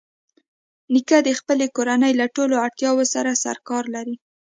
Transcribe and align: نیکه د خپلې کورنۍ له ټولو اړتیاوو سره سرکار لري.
نیکه 0.93 1.17
د 1.27 1.29
خپلې 1.39 1.65
کورنۍ 1.75 2.13
له 2.21 2.25
ټولو 2.35 2.55
اړتیاوو 2.65 3.03
سره 3.13 3.39
سرکار 3.45 3.83
لري. 3.95 4.15